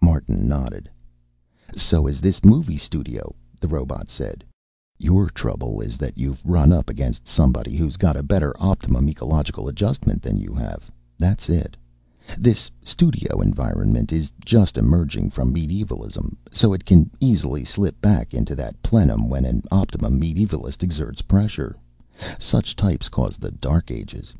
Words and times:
Martin 0.00 0.46
nodded. 0.48 0.88
"So 1.74 2.06
is 2.06 2.20
this 2.20 2.44
movie 2.44 2.76
studio," 2.76 3.34
the 3.60 3.66
robot 3.66 4.08
said. 4.08 4.44
"Your 4.96 5.28
trouble 5.28 5.80
is 5.80 5.96
that 5.96 6.16
you've 6.16 6.40
run 6.46 6.70
up 6.72 6.88
against 6.88 7.26
somebody 7.26 7.74
who's 7.74 7.96
got 7.96 8.16
a 8.16 8.22
better 8.22 8.54
optimum 8.60 9.08
ecological 9.08 9.66
adjustment 9.66 10.22
than 10.22 10.36
you 10.36 10.54
have. 10.54 10.88
That's 11.18 11.48
it. 11.48 11.76
This 12.38 12.70
studio 12.80 13.40
environment 13.40 14.12
is 14.12 14.30
just 14.44 14.78
emerging 14.78 15.30
from 15.30 15.52
medievalism, 15.52 16.36
so 16.52 16.72
it 16.72 16.84
can 16.84 17.10
easily 17.18 17.64
slip 17.64 18.00
back 18.00 18.32
into 18.34 18.54
that 18.54 18.80
plenum 18.84 19.28
when 19.28 19.44
an 19.44 19.64
optimum 19.72 20.20
medievalist 20.20 20.84
exerts 20.84 21.22
pressure. 21.22 21.74
Such 22.38 22.76
types 22.76 23.08
caused 23.08 23.40
the 23.40 23.50
Dark 23.50 23.90
Ages. 23.90 24.32